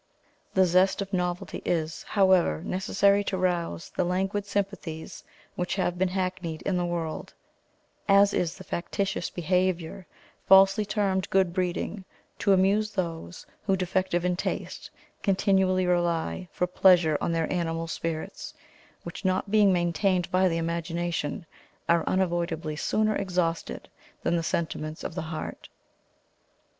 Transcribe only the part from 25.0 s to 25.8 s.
of the heart.